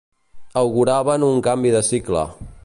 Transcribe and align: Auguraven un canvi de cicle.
Auguraven 0.61 1.27
un 1.29 1.45
canvi 1.49 1.75
de 1.77 1.83
cicle. 1.91 2.25